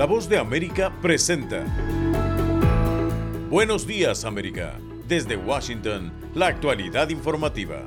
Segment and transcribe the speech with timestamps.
[0.00, 1.62] La voz de América presenta.
[3.50, 4.78] Buenos días América.
[5.06, 7.86] Desde Washington, la actualidad informativa.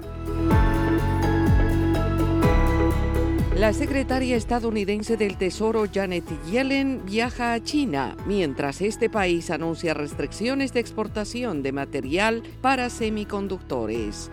[3.56, 10.72] La secretaria estadounidense del Tesoro Janet Yellen viaja a China, mientras este país anuncia restricciones
[10.72, 14.30] de exportación de material para semiconductores.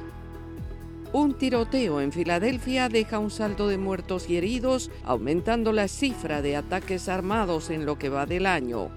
[1.12, 6.56] Un tiroteo en Filadelfia deja un saldo de muertos y heridos, aumentando la cifra de
[6.56, 8.90] ataques armados en lo que va del año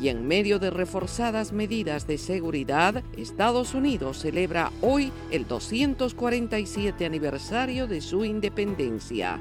[0.00, 7.86] y en medio de reforzadas medidas de seguridad, Estados Unidos celebra hoy el 247 aniversario
[7.86, 9.38] de su independencia.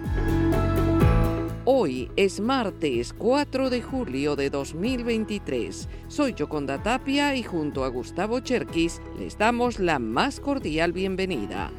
[1.68, 5.90] Hoy es martes 4 de julio de 2023.
[6.08, 11.72] Soy Yoconda Tapia y junto a Gustavo Cherkis les damos la más cordial bienvenida.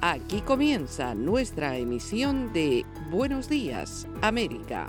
[0.00, 4.88] Aquí comienza nuestra emisión de Buenos Días, América.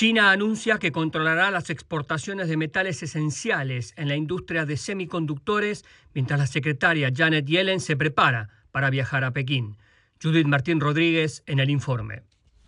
[0.00, 5.84] China anuncia que controlará las exportaciones de metales esenciales en la industria de semiconductores,
[6.14, 9.76] mientras la secretaria Janet Yellen se prepara para viajar a Pekín.
[10.18, 12.22] Judith Martín Rodríguez en el informe.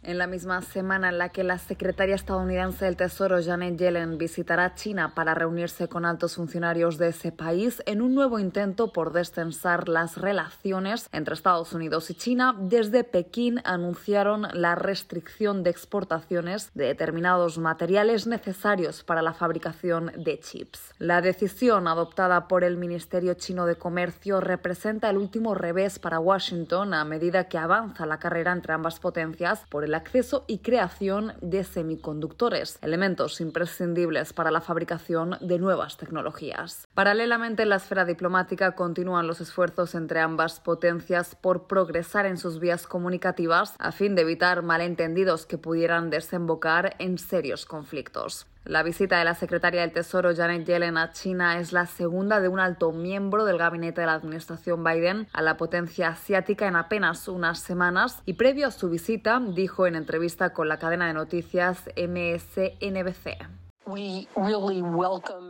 [0.04, 4.74] En la misma semana en la que la secretaria estadounidense del Tesoro Janet Yellen visitará
[4.74, 9.88] China para reunirse con altos funcionarios de ese país en un nuevo intento por destensar
[9.88, 16.86] las relaciones entre Estados Unidos y China, desde Pekín anunciaron la restricción de exportaciones de
[16.86, 20.94] determinados materiales necesarios para la fabricación de chips.
[20.98, 26.92] La decisión adoptada por el Ministerio chino de Comercio representa el último revés para Washington
[26.92, 31.34] a medida que avanza la carrera entre ambas potencias por el el acceso y creación
[31.42, 36.88] de semiconductores, elementos imprescindibles para la fabricación de nuevas tecnologías.
[36.94, 42.58] Paralelamente, en la esfera diplomática continúan los esfuerzos entre ambas potencias por progresar en sus
[42.58, 48.46] vías comunicativas a fin de evitar malentendidos que pudieran desembocar en serios conflictos.
[48.64, 52.46] La visita de la secretaria del Tesoro Janet Yellen a China es la segunda de
[52.46, 57.26] un alto miembro del gabinete de la administración Biden a la potencia asiática en apenas
[57.26, 61.90] unas semanas y previo a su visita dijo en entrevista con la cadena de noticias
[61.96, 63.62] MSNBC.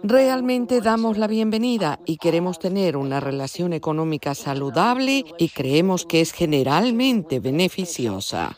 [0.03, 6.33] Realmente damos la bienvenida y queremos tener una relación económica saludable y creemos que es
[6.33, 8.57] generalmente beneficiosa.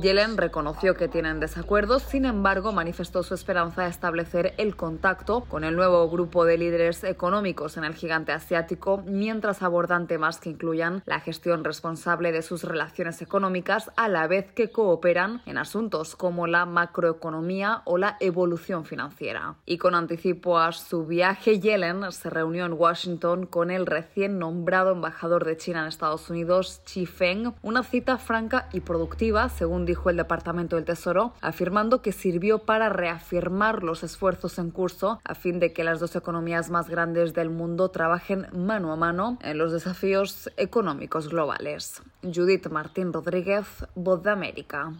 [0.00, 5.64] Yellen reconoció que tienen desacuerdos, sin embargo, manifestó su esperanza de establecer el contacto con
[5.64, 11.02] el nuevo grupo de líderes económicos en el gigante asiático, mientras abordan temas que incluyan
[11.06, 16.46] la gestión responsable de sus relaciones económicas, a la vez que cooperan en asuntos como
[16.46, 19.56] la macroeconomía o la evolución financiera.
[19.66, 24.92] Y con anticipo a su viaje, Yellen se reunió en Washington con el recién nombrado
[24.92, 30.08] embajador de China en Estados Unidos, Xi Feng, una cita franca y productiva, según dijo
[30.08, 35.58] el Departamento del Tesoro, afirmando que sirvió para reafirmar los esfuerzos en curso a fin
[35.58, 39.72] de que las dos economías más grandes del mundo trabajen mano a mano en los
[39.72, 42.02] desafíos económicos globales.
[42.22, 43.66] Judith Martín Rodríguez,
[43.96, 44.92] Voz de América.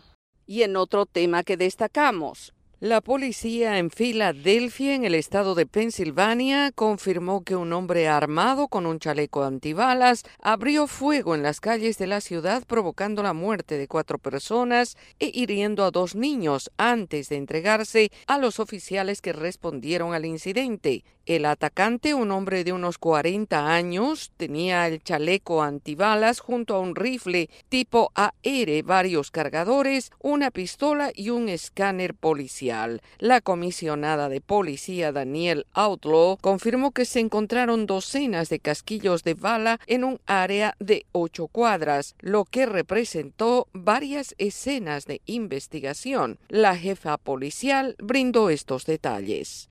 [0.44, 2.52] Y en otro tema que destacamos,
[2.84, 8.84] la policía en Filadelfia, en el estado de Pensilvania, confirmó que un hombre armado con
[8.84, 13.88] un chaleco antibalas abrió fuego en las calles de la ciudad provocando la muerte de
[13.88, 20.12] cuatro personas e hiriendo a dos niños antes de entregarse a los oficiales que respondieron
[20.12, 21.04] al incidente.
[21.26, 26.94] El atacante, un hombre de unos 40 años, tenía el chaleco antibalas junto a un
[26.94, 33.00] rifle tipo AR, varios cargadores, una pistola y un escáner policial.
[33.18, 39.80] La comisionada de policía Daniel Outlaw confirmó que se encontraron docenas de casquillos de bala
[39.86, 46.38] en un área de ocho cuadras, lo que representó varias escenas de investigación.
[46.48, 49.70] La jefa policial brindó estos detalles.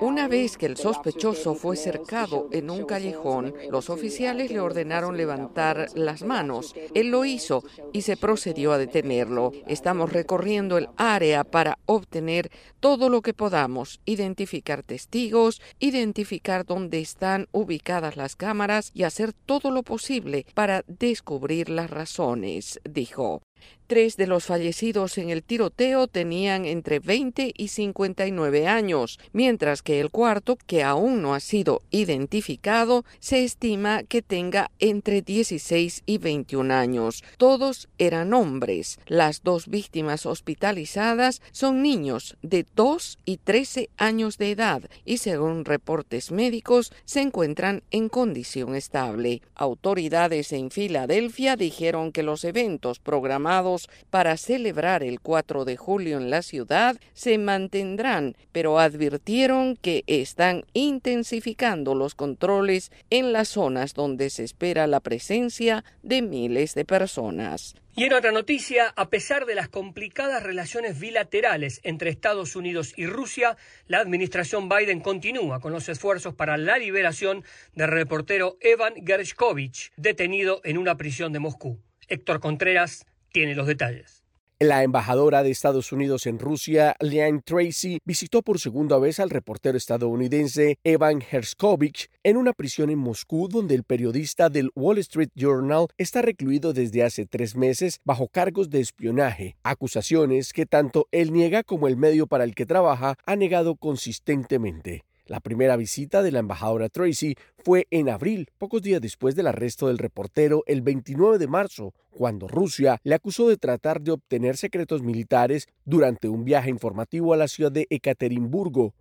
[0.00, 5.88] Una vez que el sospechoso fue cercado en un callejón, los oficiales le ordenaron levantar
[5.94, 6.74] las manos.
[6.94, 9.52] Él lo hizo y se procedió a detenerlo.
[9.66, 17.48] Estamos recorriendo el área para obtener todo lo que podamos, identificar testigos, identificar dónde están
[17.52, 23.42] ubicadas las cámaras y hacer todo lo posible para descubrir las razones, dijo.
[23.86, 30.00] Tres de los fallecidos en el tiroteo tenían entre 20 y 59 años, mientras que
[30.00, 36.18] el cuarto, que aún no ha sido identificado, se estima que tenga entre 16 y
[36.18, 37.24] 21 años.
[37.36, 38.98] Todos eran hombres.
[39.06, 45.64] Las dos víctimas hospitalizadas son niños de 2 y 13 años de edad y según
[45.64, 49.42] reportes médicos se encuentran en condición estable.
[49.54, 53.71] Autoridades en Filadelfia dijeron que los eventos programados
[54.10, 60.64] para celebrar el 4 de julio en la ciudad se mantendrán, pero advirtieron que están
[60.72, 67.74] intensificando los controles en las zonas donde se espera la presencia de miles de personas.
[67.94, 73.04] Y en otra noticia, a pesar de las complicadas relaciones bilaterales entre Estados Unidos y
[73.04, 77.44] Rusia, la administración Biden continúa con los esfuerzos para la liberación
[77.74, 81.82] del reportero Evan Gershkovich, detenido en una prisión de Moscú.
[82.08, 84.22] Héctor Contreras tiene los detalles.
[84.62, 89.76] La embajadora de Estados Unidos en Rusia, Liane Tracy, visitó por segunda vez al reportero
[89.76, 95.88] estadounidense Evan Herskovich en una prisión en Moscú donde el periodista del Wall Street Journal
[95.98, 101.64] está recluido desde hace tres meses bajo cargos de espionaje, acusaciones que tanto él niega
[101.64, 105.02] como el medio para el que trabaja ha negado consistentemente.
[105.32, 109.88] La primera visita de la embajadora Tracy fue en abril, pocos días después del arresto
[109.88, 115.00] del reportero el 29 de marzo, cuando Rusia le acusó de tratar de obtener secretos
[115.00, 118.92] militares durante un viaje informativo a la ciudad de Ekaterimburgo.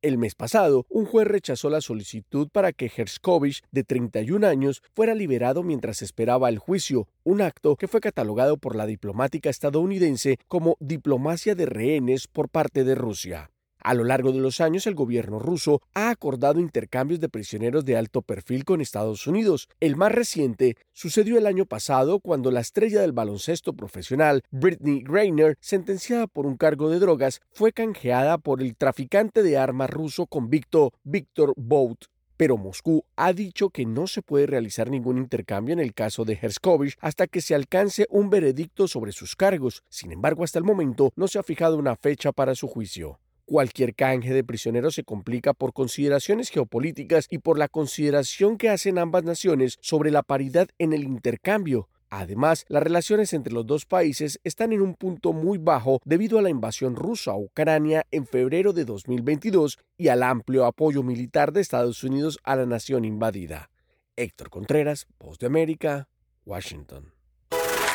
[0.00, 5.14] El mes pasado, un juez rechazó la solicitud para que Herskovich, de 31 años, fuera
[5.14, 10.78] liberado mientras esperaba el juicio, un acto que fue catalogado por la diplomática estadounidense como
[10.80, 13.50] diplomacia de rehenes por parte de Rusia.
[13.84, 17.98] A lo largo de los años, el gobierno ruso ha acordado intercambios de prisioneros de
[17.98, 19.68] alto perfil con Estados Unidos.
[19.78, 25.58] El más reciente sucedió el año pasado cuando la estrella del baloncesto profesional, Britney Greiner,
[25.60, 30.94] sentenciada por un cargo de drogas, fue canjeada por el traficante de armas ruso convicto
[31.02, 35.94] Víctor Bout pero Moscú ha dicho que no se puede realizar ningún intercambio en el
[35.94, 39.84] caso de Herskovich hasta que se alcance un veredicto sobre sus cargos.
[39.88, 43.20] Sin embargo, hasta el momento no se ha fijado una fecha para su juicio.
[43.46, 48.98] Cualquier canje de prisioneros se complica por consideraciones geopolíticas y por la consideración que hacen
[48.98, 51.90] ambas naciones sobre la paridad en el intercambio.
[52.08, 56.42] Además, las relaciones entre los dos países están en un punto muy bajo debido a
[56.42, 61.60] la invasión rusa a Ucrania en febrero de 2022 y al amplio apoyo militar de
[61.60, 63.70] Estados Unidos a la nación invadida.
[64.16, 66.08] Héctor Contreras, Voz de América,
[66.46, 67.12] Washington.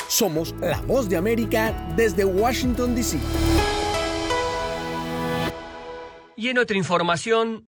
[0.09, 3.17] Somos la Voz de América desde Washington, D.C.
[6.39, 7.67] Y en otra información...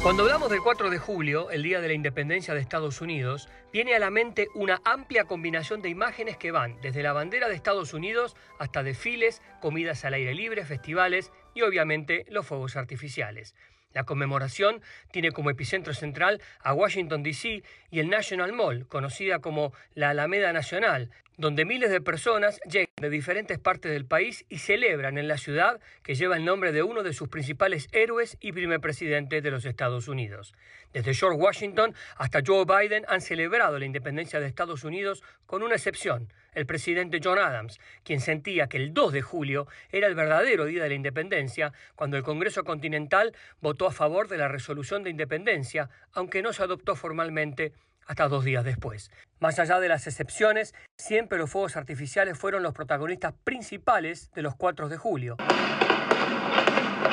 [0.00, 3.96] Cuando hablamos del 4 de julio, el Día de la Independencia de Estados Unidos, viene
[3.96, 7.92] a la mente una amplia combinación de imágenes que van desde la bandera de Estados
[7.92, 13.56] Unidos hasta desfiles, comidas al aire libre, festivales y obviamente los fuegos artificiales.
[13.92, 14.80] La conmemoración
[15.10, 17.62] tiene como epicentro central a Washington, D.C.
[17.90, 23.10] y el National Mall, conocida como la Alameda Nacional, donde miles de personas llegan de
[23.10, 27.02] diferentes partes del país y celebran en la ciudad que lleva el nombre de uno
[27.02, 30.54] de sus principales héroes y primer presidente de los Estados Unidos.
[30.92, 35.74] Desde George Washington hasta Joe Biden han celebrado la independencia de Estados Unidos con una
[35.74, 40.64] excepción, el presidente John Adams, quien sentía que el 2 de julio era el verdadero
[40.66, 45.10] día de la independencia, cuando el Congreso Continental votó a favor de la resolución de
[45.10, 47.72] independencia, aunque no se adoptó formalmente
[48.06, 49.10] hasta dos días después.
[49.38, 54.54] Más allá de las excepciones, siempre los fuegos artificiales fueron los protagonistas principales de los
[54.56, 55.36] 4 de julio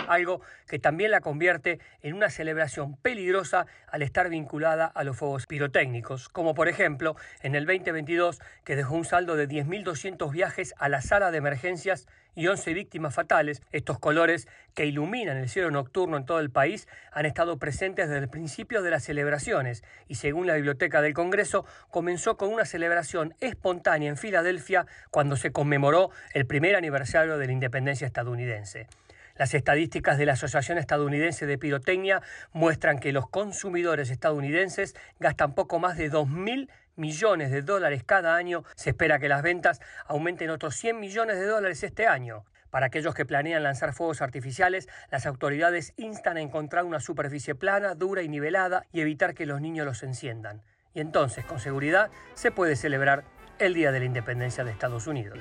[0.10, 5.46] algo que también la convierte en una celebración peligrosa al estar vinculada a los fuegos
[5.46, 10.90] pirotécnicos, como por ejemplo en el 2022 que dejó un saldo de 10.200 viajes a
[10.90, 13.62] la sala de emergencias y 11 víctimas fatales.
[13.72, 18.24] Estos colores que iluminan el cielo nocturno en todo el país han estado presentes desde
[18.24, 23.36] el principio de las celebraciones y según la Biblioteca del Congreso comenzó con una celebración
[23.42, 28.88] espontánea en Filadelfia cuando se conmemoró el primer aniversario de la independencia estadounidense.
[29.40, 35.80] Las estadísticas de la Asociación Estadounidense de Pirotecnia muestran que los consumidores estadounidenses gastan poco
[35.80, 36.68] más de 2.000
[36.98, 38.66] millones de dólares cada año.
[38.76, 42.44] Se espera que las ventas aumenten otros 100 millones de dólares este año.
[42.70, 47.96] Para aquellos que planean lanzar fuegos artificiales, las autoridades instan a encontrar una superficie plana,
[47.96, 50.64] dura y nivelada y evitar que los niños los enciendan.
[50.94, 53.24] Y entonces, con seguridad, se puede celebrar
[53.58, 55.40] el Día de la Independencia de Estados Unidos.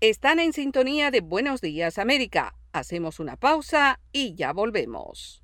[0.00, 2.56] Están en sintonía de Buenos Días América.
[2.72, 5.43] Hacemos una pausa y ya volvemos.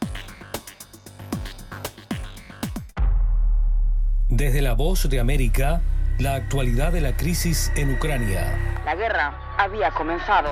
[4.41, 5.81] Desde la voz de América,
[6.17, 8.57] la actualidad de la crisis en Ucrania.
[8.85, 10.49] La guerra había comenzado.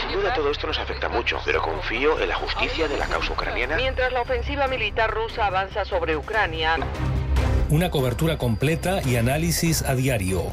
[0.00, 3.32] Sin duda todo esto nos afecta mucho, pero confío en la justicia de la causa
[3.32, 3.74] ucraniana.
[3.74, 6.76] Mientras la ofensiva militar rusa avanza sobre Ucrania.
[7.68, 10.44] Una cobertura completa y análisis a diario.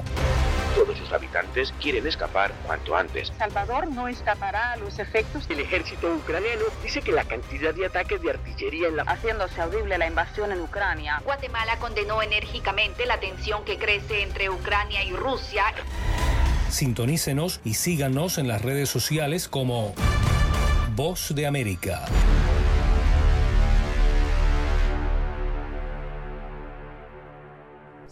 [1.16, 3.32] Habitantes quieren escapar cuanto antes.
[3.38, 5.46] Salvador no escapará a los efectos.
[5.50, 9.04] El ejército ucraniano dice que la cantidad de ataques de artillería en la...
[9.04, 11.22] Haciéndose audible la invasión en Ucrania.
[11.24, 15.64] Guatemala condenó enérgicamente la tensión que crece entre Ucrania y Rusia.
[16.70, 19.94] Sintonícenos y síganos en las redes sociales como
[20.96, 22.06] Voz de América.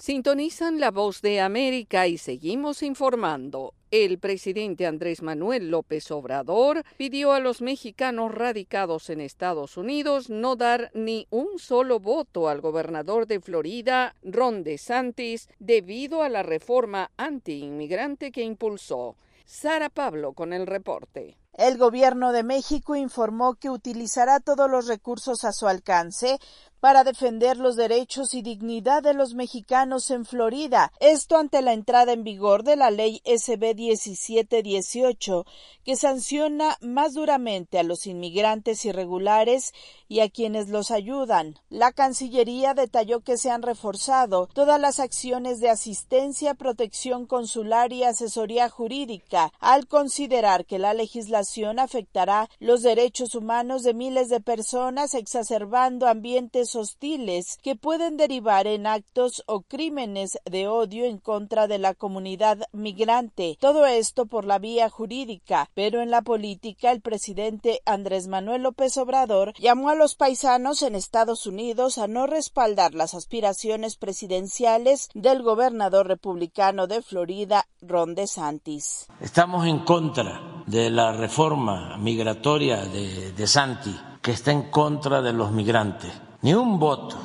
[0.06, 3.74] Sintonizan la voz de América y seguimos informando.
[3.90, 10.58] El presidente Andrés Manuel López Obrador pidió a los mexicanos radicados en Estados Unidos no
[10.58, 17.10] dar ni un solo voto al gobernador de Florida, Ron DeSantis, debido a la reforma
[17.16, 19.16] antiinmigrante que impulsó.
[19.46, 21.38] Sara Pablo con el reporte.
[21.54, 26.40] El gobierno de México informó que utilizará todos los recursos a su alcance
[26.84, 30.92] para defender los derechos y dignidad de los mexicanos en Florida.
[31.00, 35.46] Esto ante la entrada en vigor de la ley SB 1718,
[35.86, 39.72] que sanciona más duramente a los inmigrantes irregulares
[40.10, 41.58] y a quienes los ayudan.
[41.70, 48.04] La Cancillería detalló que se han reforzado todas las acciones de asistencia, protección consular y
[48.04, 55.14] asesoría jurídica, al considerar que la legislación afectará los derechos humanos de miles de personas,
[55.14, 61.78] exacerbando ambientes hostiles que pueden derivar en actos o crímenes de odio en contra de
[61.78, 63.58] la comunidad migrante.
[63.60, 68.98] Todo esto por la vía jurídica, pero en la política el presidente Andrés Manuel López
[68.98, 75.44] Obrador llamó a los paisanos en Estados Unidos a no respaldar las aspiraciones presidenciales del
[75.44, 79.08] gobernador republicano de Florida, Ron DeSantis.
[79.20, 85.52] Estamos en contra de la reforma migratoria de DeSantis, que está en contra de los
[85.52, 86.12] migrantes
[86.44, 87.18] ni un voto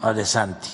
[0.00, 0.68] a De Santi.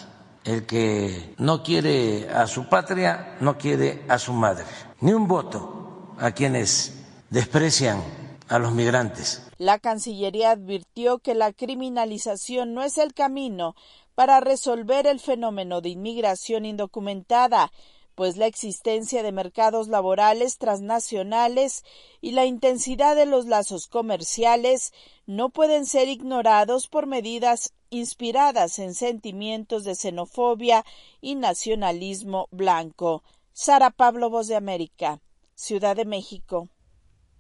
[0.45, 4.65] El que no quiere a su patria no quiere a su madre.
[5.01, 6.95] Ni un voto a quienes
[7.29, 8.03] desprecian
[8.49, 9.43] a los migrantes.
[9.59, 13.75] La Cancillería advirtió que la criminalización no es el camino
[14.15, 17.71] para resolver el fenómeno de inmigración indocumentada
[18.15, 21.85] pues la existencia de mercados laborales transnacionales
[22.21, 24.93] y la intensidad de los lazos comerciales
[25.27, 30.85] no pueden ser ignorados por medidas inspiradas en sentimientos de xenofobia
[31.21, 33.23] y nacionalismo blanco.
[33.53, 35.21] Sara Pablo, Voz de América,
[35.55, 36.69] Ciudad de México.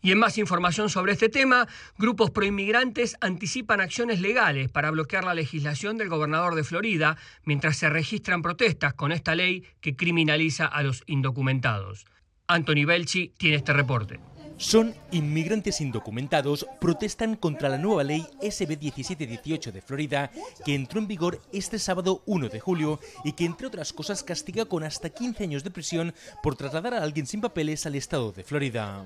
[0.00, 1.66] Y en más información sobre este tema,
[1.98, 7.90] grupos proinmigrantes anticipan acciones legales para bloquear la legislación del gobernador de Florida mientras se
[7.90, 12.06] registran protestas con esta ley que criminaliza a los indocumentados.
[12.46, 14.20] Anthony Belchi tiene este reporte.
[14.58, 20.32] Son inmigrantes indocumentados, protestan contra la nueva ley SB 1718 de Florida,
[20.64, 24.64] que entró en vigor este sábado 1 de julio y que, entre otras cosas, castiga
[24.64, 26.12] con hasta 15 años de prisión
[26.42, 29.04] por trasladar a alguien sin papeles al estado de Florida.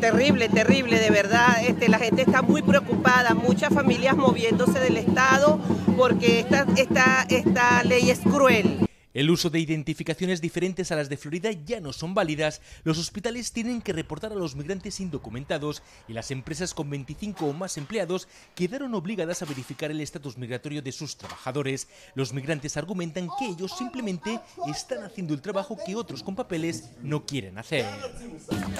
[0.00, 1.62] Terrible, terrible, de verdad.
[1.66, 5.60] Este, la gente está muy preocupada, muchas familias moviéndose del estado
[5.98, 8.87] porque esta, esta, esta ley es cruel.
[9.14, 13.52] El uso de identificaciones diferentes a las de Florida ya no son válidas, los hospitales
[13.52, 18.28] tienen que reportar a los migrantes indocumentados y las empresas con 25 o más empleados
[18.54, 21.88] quedaron obligadas a verificar el estatus migratorio de sus trabajadores.
[22.14, 27.24] Los migrantes argumentan que ellos simplemente están haciendo el trabajo que otros con papeles no
[27.24, 27.86] quieren hacer.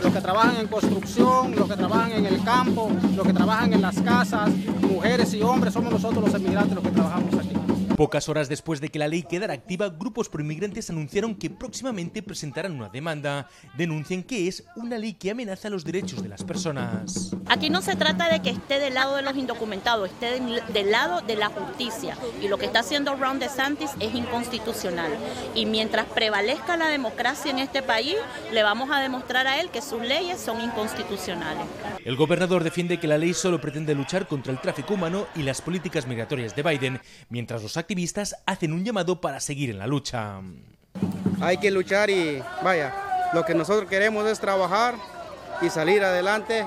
[0.03, 3.81] Los que trabajan en construcción, los que trabajan en el campo, los que trabajan en
[3.81, 4.51] las casas,
[4.83, 7.78] mujeres y hombres, somos nosotros los inmigrantes los que trabajamos aquí.
[7.99, 12.71] Pocas horas después de que la ley quedara activa, grupos proinmigrantes anunciaron que próximamente presentarán
[12.71, 13.49] una demanda.
[13.77, 17.35] Denuncian que es una ley que amenaza los derechos de las personas.
[17.47, 21.23] Aquí no se trata de que esté del lado de los indocumentados, esté del lado
[21.23, 22.17] de la justicia.
[22.41, 25.11] Y lo que está haciendo Ron DeSantis es inconstitucional.
[25.57, 28.15] Y mientras prevalezca la democracia en este país,
[28.53, 31.67] le vamos a demostrar a él que sus leyes son inconstitucionales.
[32.05, 35.61] El gobernador defiende que la ley solo pretende luchar contra el tráfico humano y las
[35.61, 40.43] políticas migratorias de Biden, mientras los activistas hacen un llamado para seguir en la lucha.
[41.41, 44.95] Hay que luchar y vaya, lo que nosotros queremos es trabajar
[45.63, 46.67] y salir adelante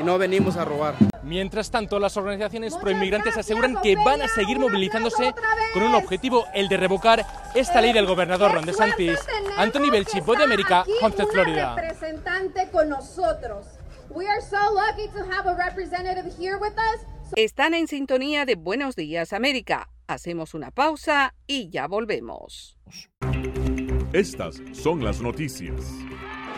[0.00, 0.94] y no venimos a robar.
[1.22, 5.34] Mientras tanto, las organizaciones proinmigrantes aseguran que van a seguir movilizándose
[5.74, 9.18] con un objetivo, el de revocar esta ley del gobernador Ron DeSantis.
[9.58, 11.74] Anthony Belchi, Voz de América, Homestead, Florida.
[11.76, 13.66] representante con nosotros.
[14.08, 17.06] We are so lucky to have a representative here with us.
[17.36, 19.90] Están en sintonía de Buenos Días América.
[20.12, 22.76] Hacemos una pausa y ya volvemos.
[24.12, 25.90] Estas son las noticias.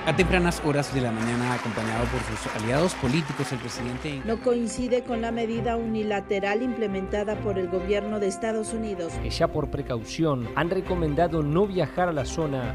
[0.07, 5.05] A tempranas horas de la mañana, acompañado por sus aliados políticos, el presidente no coincide
[5.05, 9.13] con la medida unilateral implementada por el gobierno de Estados Unidos.
[9.23, 12.75] Que ya por precaución han recomendado no viajar a la zona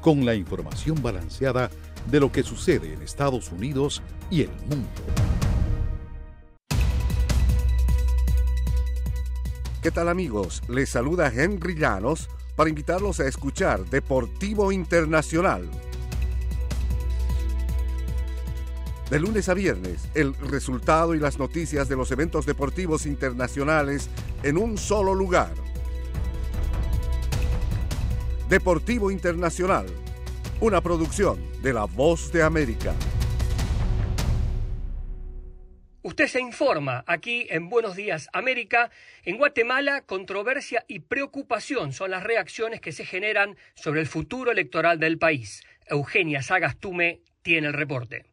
[0.00, 1.70] con la información balanceada
[2.10, 4.88] de lo que sucede en Estados Unidos y el mundo.
[9.82, 10.62] ¿Qué tal amigos?
[10.68, 15.68] Les saluda Henry Llanos para invitarlos a escuchar Deportivo Internacional.
[19.10, 24.08] De lunes a viernes, el resultado y las noticias de los eventos deportivos internacionales
[24.42, 25.54] en un solo lugar
[28.50, 29.86] Deportivo Internacional,
[30.60, 32.92] una producción de La Voz de América.
[36.02, 38.90] Usted se informa aquí en Buenos Días América.
[39.24, 44.98] En Guatemala, controversia y preocupación son las reacciones que se generan sobre el futuro electoral
[44.98, 45.62] del país.
[45.86, 48.29] Eugenia Sagastume tiene el reporte.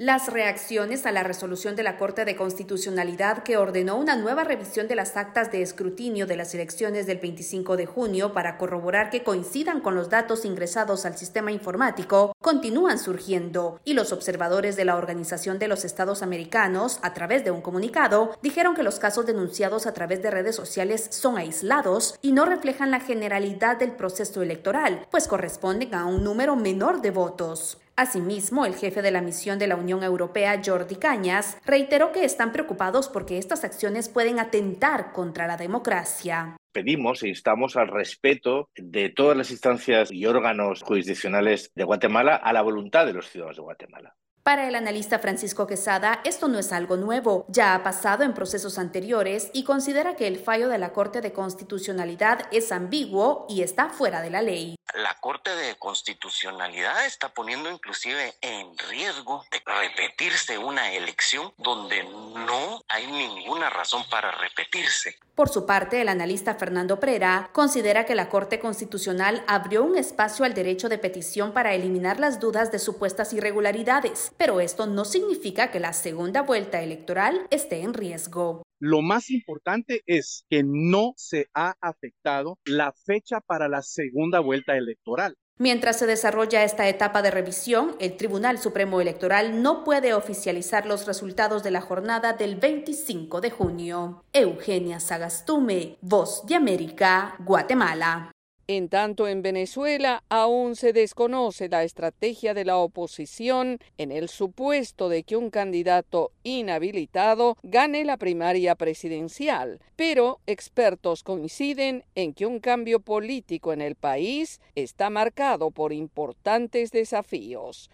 [0.00, 4.86] Las reacciones a la resolución de la Corte de Constitucionalidad que ordenó una nueva revisión
[4.86, 9.24] de las actas de escrutinio de las elecciones del 25 de junio para corroborar que
[9.24, 14.94] coincidan con los datos ingresados al sistema informático continúan surgiendo y los observadores de la
[14.94, 19.88] Organización de los Estados Americanos, a través de un comunicado, dijeron que los casos denunciados
[19.88, 25.08] a través de redes sociales son aislados y no reflejan la generalidad del proceso electoral,
[25.10, 27.78] pues corresponden a un número menor de votos.
[27.98, 32.52] Asimismo, el jefe de la misión de la Unión Europea, Jordi Cañas, reiteró que están
[32.52, 39.08] preocupados porque estas acciones pueden atentar contra la democracia pedimos e instamos al respeto de
[39.08, 43.62] todas las instancias y órganos jurisdiccionales de Guatemala a la voluntad de los ciudadanos de
[43.62, 44.14] Guatemala.
[44.48, 48.78] Para el analista Francisco Quesada, esto no es algo nuevo, ya ha pasado en procesos
[48.78, 53.90] anteriores y considera que el fallo de la Corte de Constitucionalidad es ambiguo y está
[53.90, 54.76] fuera de la ley.
[54.94, 62.82] La Corte de Constitucionalidad está poniendo inclusive en riesgo de repetirse una elección donde no
[62.88, 65.18] hay ninguna razón para repetirse.
[65.38, 70.44] Por su parte, el analista Fernando Prera considera que la Corte Constitucional abrió un espacio
[70.44, 75.70] al derecho de petición para eliminar las dudas de supuestas irregularidades, pero esto no significa
[75.70, 78.62] que la segunda vuelta electoral esté en riesgo.
[78.80, 84.76] Lo más importante es que no se ha afectado la fecha para la segunda vuelta
[84.76, 85.34] electoral.
[85.60, 91.04] Mientras se desarrolla esta etapa de revisión, el Tribunal Supremo Electoral no puede oficializar los
[91.04, 94.22] resultados de la jornada del 25 de junio.
[94.32, 98.30] Eugenia Sagastume, Voz de América, Guatemala.
[98.70, 105.08] En tanto, en Venezuela aún se desconoce la estrategia de la oposición en el supuesto
[105.08, 112.60] de que un candidato inhabilitado gane la primaria presidencial, pero expertos coinciden en que un
[112.60, 117.88] cambio político en el país está marcado por importantes desafíos.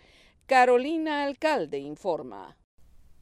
[0.47, 2.57] Carolina Alcalde informa.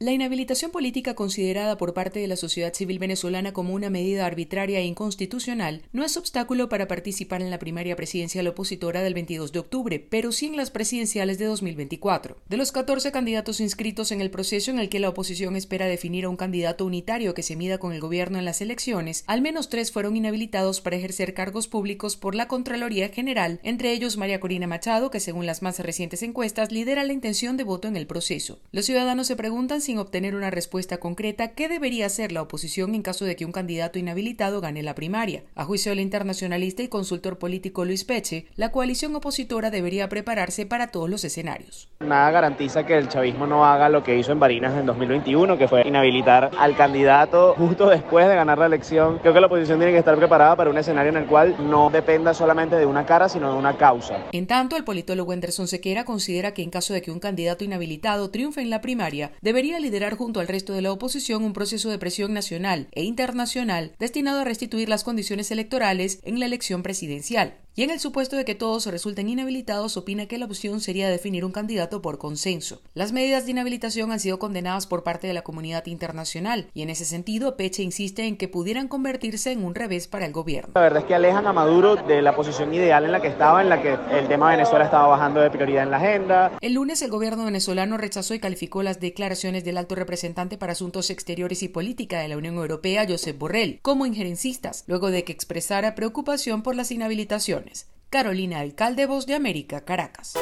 [0.03, 4.81] La inhabilitación política considerada por parte de la sociedad civil venezolana como una medida arbitraria
[4.81, 9.61] e inconstitucional no es obstáculo para participar en la primaria presidencial opositora del 22 de
[9.61, 12.37] octubre, pero sí en las presidenciales de 2024.
[12.49, 16.25] De los 14 candidatos inscritos en el proceso en el que la oposición espera definir
[16.25, 19.69] a un candidato unitario que se mida con el gobierno en las elecciones, al menos
[19.69, 24.67] tres fueron inhabilitados para ejercer cargos públicos por la Contraloría General, entre ellos María Corina
[24.67, 28.59] Machado, que según las más recientes encuestas lidera la intención de voto en el proceso.
[28.73, 32.95] Los ciudadanos se preguntan si sin obtener una respuesta concreta qué debería hacer la oposición
[32.95, 35.43] en caso de que un candidato inhabilitado gane la primaria.
[35.55, 40.87] A juicio del internacionalista y consultor político Luis Peche, la coalición opositora debería prepararse para
[40.87, 41.91] todos los escenarios.
[42.01, 45.69] Nada garantiza que el chavismo no haga lo que hizo en Barinas en 2021, que
[45.69, 49.19] fue inhabilitar al candidato justo después de ganar la elección.
[49.19, 51.91] Creo que la oposición tiene que estar preparada para un escenario en el cual no
[51.91, 54.17] dependa solamente de una cara, sino de una causa.
[54.33, 58.31] En tanto, el politólogo Anderson Sequera considera que en caso de que un candidato inhabilitado
[58.31, 61.99] triunfe en la primaria, debería liderar junto al resto de la oposición un proceso de
[61.99, 67.83] presión nacional e internacional destinado a restituir las condiciones electorales en la elección presidencial y
[67.83, 71.53] en el supuesto de que todos resulten inhabilitados, opina que la opción sería definir un
[71.53, 72.83] candidato por consenso.
[72.93, 76.91] Las medidas de inhabilitación han sido condenadas por parte de la comunidad internacional y en
[76.91, 80.73] ese sentido Peche insiste en que pudieran convertirse en un revés para el gobierno.
[80.75, 83.63] La verdad es que alejan a Maduro de la posición ideal en la que estaba,
[83.63, 86.53] en la que el tema de Venezuela estaba bajando de prioridad en la agenda.
[86.61, 91.11] El lunes el gobierno venezolano rechazó y calificó las declaraciones del alto representante para asuntos
[91.11, 95.95] exteriores y política de la Unión Europea, Josep Borrell, como injerencistas, luego de que expresara
[95.95, 97.87] preocupación por las inhabilitaciones.
[98.11, 100.35] Carolina Alcalde, Voz de América, Caracas.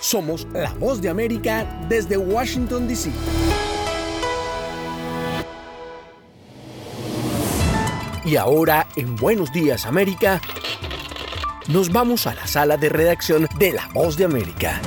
[0.00, 3.10] Somos la Voz de América desde Washington, D.C.
[8.24, 10.40] Y ahora, en Buenos Días América,
[11.68, 14.80] nos vamos a la sala de redacción de La Voz de América.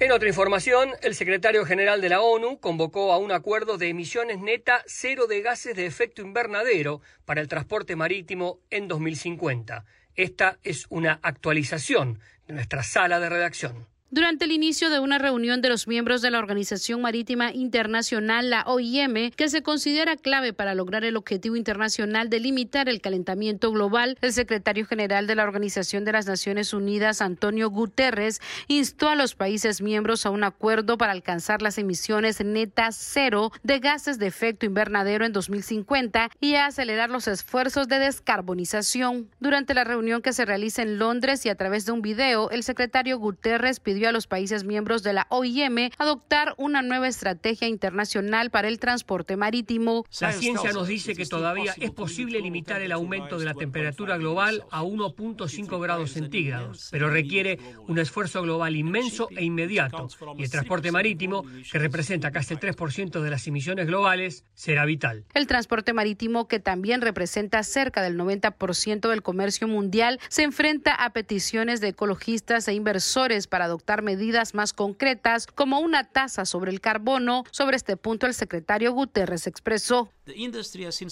[0.00, 4.38] En otra información, el secretario general de la ONU convocó a un acuerdo de emisiones
[4.38, 9.84] neta cero de gases de efecto invernadero para el transporte marítimo en 2050.
[10.14, 13.88] Esta es una actualización de nuestra sala de redacción.
[14.10, 18.62] Durante el inicio de una reunión de los miembros de la Organización Marítima Internacional, la
[18.62, 24.16] OIM, que se considera clave para lograr el objetivo internacional de limitar el calentamiento global,
[24.22, 29.34] el secretario general de la Organización de las Naciones Unidas, Antonio Guterres, instó a los
[29.34, 34.64] países miembros a un acuerdo para alcanzar las emisiones netas cero de gases de efecto
[34.64, 39.28] invernadero en 2050 y a acelerar los esfuerzos de descarbonización.
[39.38, 42.62] Durante la reunión que se realiza en Londres y a través de un video, el
[42.62, 48.50] secretario Guterres pidió a los países miembros de la OIM adoptar una nueva estrategia internacional
[48.50, 50.04] para el transporte marítimo.
[50.20, 54.64] La ciencia nos dice que todavía es posible limitar el aumento de la temperatura global
[54.70, 60.08] a 1.5 grados centígrados, pero requiere un esfuerzo global inmenso e inmediato.
[60.36, 65.24] Y el transporte marítimo, que representa casi el 3% de las emisiones globales, será vital.
[65.34, 71.12] El transporte marítimo, que también representa cerca del 90% del comercio mundial, se enfrenta a
[71.12, 76.80] peticiones de ecologistas e inversores para adoptar medidas más concretas como una tasa sobre el
[76.80, 77.44] carbono.
[77.50, 80.12] Sobre este punto el secretario Guterres expresó.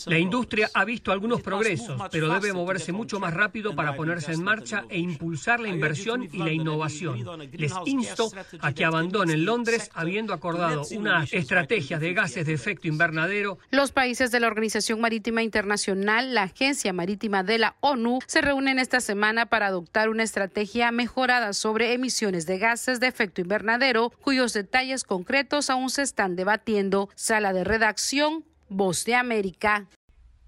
[0.07, 4.43] La industria ha visto algunos progresos, pero debe moverse mucho más rápido para ponerse en
[4.43, 7.25] marcha e impulsar la inversión y la innovación.
[7.53, 13.59] Les insto a que abandonen Londres habiendo acordado unas estrategias de gases de efecto invernadero.
[13.71, 18.79] Los países de la Organización Marítima Internacional, la Agencia Marítima de la ONU, se reúnen
[18.79, 24.53] esta semana para adoptar una estrategia mejorada sobre emisiones de gases de efecto invernadero, cuyos
[24.53, 27.09] detalles concretos aún se están debatiendo.
[27.15, 29.87] Sala de redacción, Voz de América.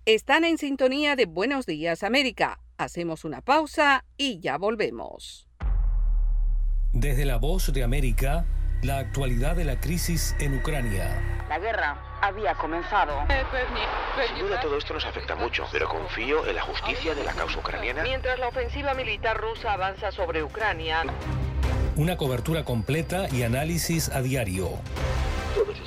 [0.05, 2.59] Están en sintonía de Buenos Días América.
[2.77, 5.47] Hacemos una pausa y ya volvemos.
[6.93, 8.45] Desde la Voz de América,
[8.83, 11.47] la actualidad de la crisis en Ucrania.
[11.49, 13.13] La guerra había comenzado.
[14.27, 17.61] Sin duda todo esto nos afecta mucho, pero confío en la justicia de la causa
[17.61, 18.03] ucraniana.
[18.03, 21.05] Mientras la ofensiva militar rusa avanza sobre Ucrania.
[21.95, 24.71] Una cobertura completa y análisis a diario.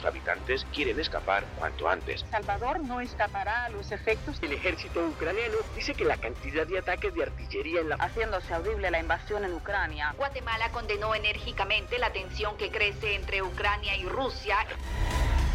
[0.02, 2.26] Sus habitantes quieren escapar cuanto antes.
[2.32, 4.40] Salvador no escapará a los efectos.
[4.42, 7.96] El ejército ucraniano dice que la cantidad de ataques de artillería en la...
[7.98, 10.16] Haciéndose audible la invasión en Ucrania.
[10.18, 14.58] Guatemala condenó enérgicamente la tensión que crece entre Ucrania y Rusia.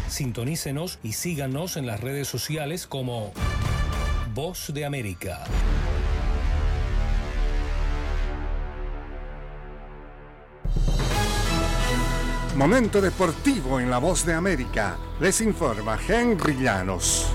[0.07, 3.33] Sintonícenos y síganos en las redes sociales como
[4.33, 5.43] Voz de América.
[12.57, 14.97] Momento deportivo en la Voz de América.
[15.19, 17.31] Les informa Henry Llanos.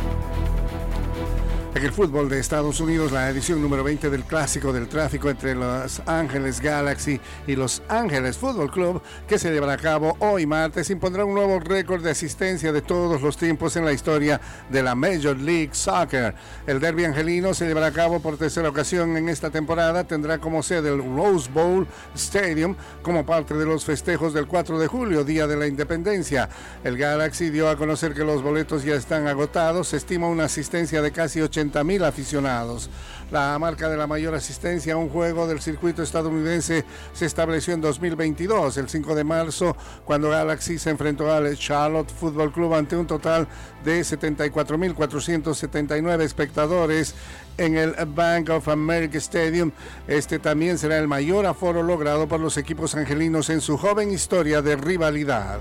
[1.74, 5.54] En el fútbol de Estados Unidos, la edición número 20 del clásico del tráfico entre
[5.54, 10.90] Los Ángeles Galaxy y Los Ángeles Fútbol Club, que se llevará a cabo hoy martes,
[10.90, 14.94] impondrá un nuevo récord de asistencia de todos los tiempos en la historia de la
[14.94, 16.35] Major League Soccer.
[16.66, 20.04] El derby angelino se llevará a cabo por tercera ocasión en esta temporada.
[20.04, 24.88] Tendrá como sede el Rose Bowl Stadium como parte de los festejos del 4 de
[24.88, 26.50] julio, Día de la Independencia.
[26.85, 29.88] El Galaxy dio a conocer que los boletos ya están agotados.
[29.88, 32.90] Se estima una asistencia de casi 80 mil aficionados.
[33.31, 37.81] La marca de la mayor asistencia a un juego del circuito estadounidense se estableció en
[37.81, 43.07] 2022, el 5 de marzo, cuando Galaxy se enfrentó al Charlotte Football Club ante un
[43.07, 43.48] total
[43.85, 47.14] de 74.479 espectadores
[47.57, 49.72] en el Bank of America Stadium.
[50.07, 54.61] Este también será el mayor aforo logrado por los equipos angelinos en su joven historia
[54.61, 55.59] de rivalidad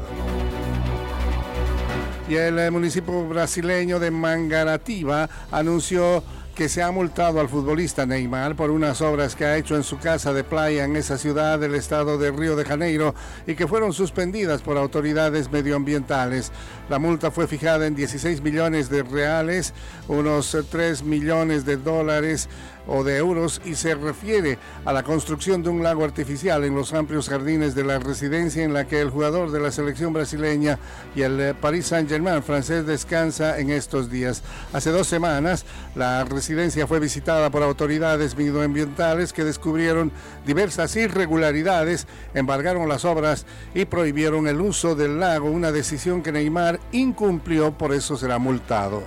[2.31, 6.23] y el eh, municipio brasileño de Mangaratiba anunció
[6.55, 9.97] que se ha multado al futbolista Neymar por unas obras que ha hecho en su
[9.97, 13.13] casa de playa en esa ciudad del estado de Río de Janeiro
[13.47, 16.53] y que fueron suspendidas por autoridades medioambientales.
[16.89, 19.73] La multa fue fijada en 16 millones de reales,
[20.07, 22.47] unos 3 millones de dólares
[22.87, 26.93] o de euros y se refiere a la construcción de un lago artificial en los
[26.93, 30.79] amplios jardines de la residencia en la que el jugador de la selección brasileña
[31.15, 34.43] y el eh, Paris Saint-Germain francés descansa en estos días.
[34.73, 35.65] Hace dos semanas
[35.95, 40.11] la residencia fue visitada por autoridades medioambientales que descubrieron
[40.45, 46.79] diversas irregularidades, embargaron las obras y prohibieron el uso del lago, una decisión que Neymar
[46.91, 49.03] incumplió, por eso será multado.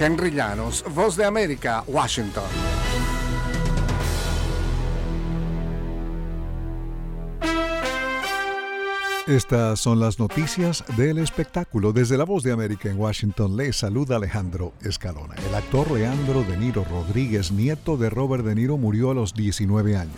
[0.00, 2.44] Henry Llanos, Voz de América, Washington.
[9.26, 11.92] Estas son las noticias del espectáculo.
[11.92, 15.34] Desde la Voz de América en Washington le saluda Alejandro Escalona.
[15.46, 19.96] El actor Leandro De Niro Rodríguez, nieto de Robert De Niro, murió a los 19
[19.96, 20.16] años.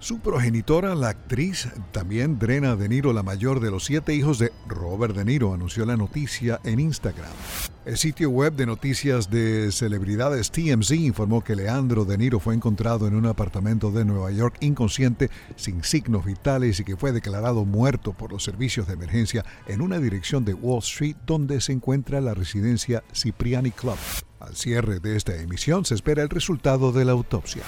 [0.00, 4.52] Su progenitora, la actriz, también Drena De Niro, la mayor de los siete hijos de
[4.66, 7.30] Robert De Niro, anunció la noticia en Instagram.
[7.90, 13.08] El sitio web de noticias de celebridades TMZ informó que Leandro De Niro fue encontrado
[13.08, 18.12] en un apartamento de Nueva York inconsciente, sin signos vitales y que fue declarado muerto
[18.12, 22.32] por los servicios de emergencia en una dirección de Wall Street donde se encuentra la
[22.32, 23.98] residencia Cipriani Club.
[24.38, 27.64] Al cierre de esta emisión se espera el resultado de la autopsia.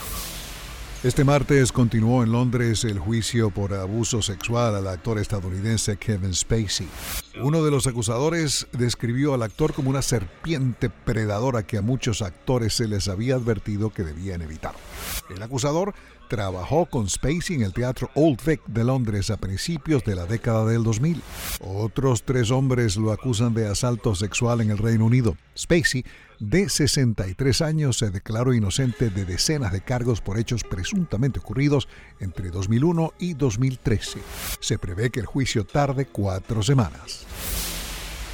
[1.02, 6.86] Este martes continuó en Londres el juicio por abuso sexual al actor estadounidense Kevin Spacey.
[7.42, 12.74] Uno de los acusadores describió al actor como una serpiente predadora que a muchos actores
[12.74, 14.76] se les había advertido que debían evitar.
[15.28, 15.92] El acusador
[16.32, 20.64] trabajó con Spacey en el Teatro Old Vic de Londres a principios de la década
[20.64, 21.20] del 2000.
[21.60, 25.36] Otros tres hombres lo acusan de asalto sexual en el Reino Unido.
[25.54, 26.06] Spacey,
[26.40, 31.86] de 63 años, se declaró inocente de decenas de cargos por hechos presuntamente ocurridos
[32.18, 34.20] entre 2001 y 2013.
[34.58, 37.26] Se prevé que el juicio tarde cuatro semanas.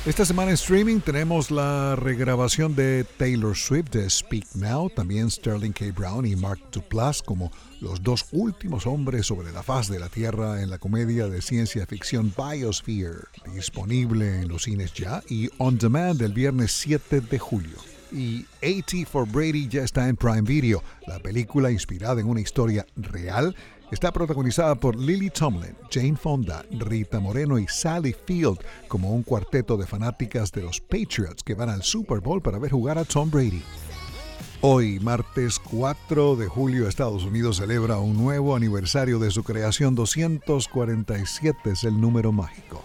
[0.08, 5.72] Esta semana en streaming tenemos la regrabación de Taylor Swift de Speak Now, también Sterling
[5.72, 5.92] K.
[5.94, 10.62] Brown y Mark Duplass como los dos últimos hombres sobre la faz de la Tierra
[10.62, 16.22] en la comedia de ciencia ficción Biosphere, disponible en los cines ya y on demand
[16.22, 17.76] el viernes 7 de julio
[18.10, 20.82] y 80 for Brady ya está en Prime Video.
[21.06, 23.54] La película, inspirada en una historia real,
[23.90, 29.78] Está protagonizada por Lily Tomlin, Jane Fonda, Rita Moreno y Sally Field como un cuarteto
[29.78, 33.30] de fanáticas de los Patriots que van al Super Bowl para ver jugar a Tom
[33.30, 33.62] Brady.
[34.60, 39.94] Hoy, martes 4 de julio, Estados Unidos celebra un nuevo aniversario de su creación.
[39.94, 42.82] 247 es el número mágico.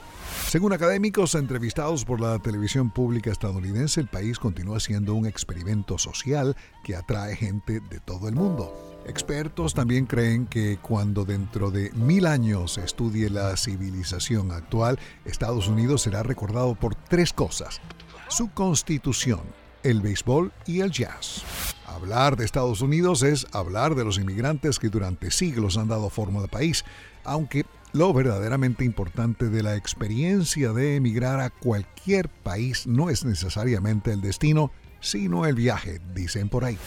[0.53, 6.55] Según académicos entrevistados por la televisión pública estadounidense, el país continúa siendo un experimento social
[6.83, 9.01] que atrae gente de todo el mundo.
[9.07, 16.03] Expertos también creen que cuando dentro de mil años estudie la civilización actual, Estados Unidos
[16.03, 17.81] será recordado por tres cosas.
[18.27, 19.41] Su constitución,
[19.81, 21.41] el béisbol y el jazz.
[21.87, 26.41] Hablar de Estados Unidos es hablar de los inmigrantes que durante siglos han dado forma
[26.41, 26.85] al país,
[27.23, 34.11] aunque lo verdaderamente importante de la experiencia de emigrar a cualquier país no es necesariamente
[34.11, 36.77] el destino, sino el viaje, dicen por ahí.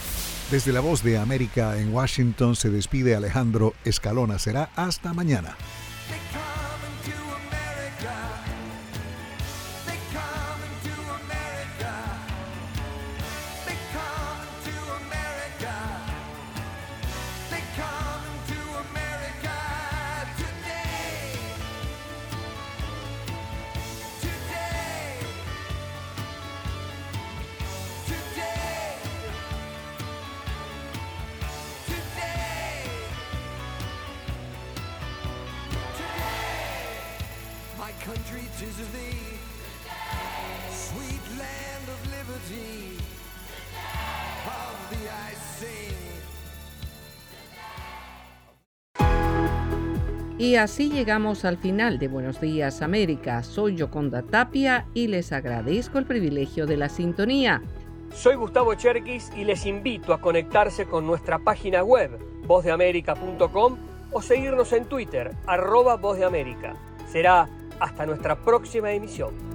[0.50, 4.38] Desde la voz de América en Washington se despide Alejandro Escalona.
[4.38, 5.56] Será hasta mañana.
[38.66, 39.38] Country, tis of thee.
[40.70, 42.98] Sweet land of liberty,
[44.46, 45.96] of the I sing.
[50.38, 53.42] Y así llegamos al final de Buenos Días América.
[53.42, 57.62] Soy Yoconda Tapia y les agradezco el privilegio de la sintonía.
[58.14, 63.76] Soy Gustavo Cherkis y les invito a conectarse con nuestra página web, vozdeamerica.com
[64.12, 66.74] o seguirnos en Twitter, arroba Voz de América.
[67.08, 67.48] Será
[67.80, 69.45] hasta nuestra próxima emisión.